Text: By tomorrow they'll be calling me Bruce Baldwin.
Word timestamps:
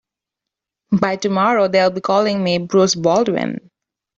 By 0.99 1.15
tomorrow 1.17 1.67
they'll 1.67 1.91
be 1.91 2.01
calling 2.01 2.43
me 2.43 2.57
Bruce 2.57 2.95
Baldwin. 2.95 3.69